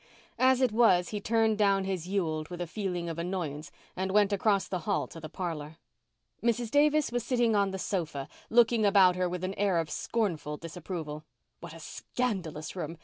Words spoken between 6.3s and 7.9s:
Mrs. Davis was sitting on the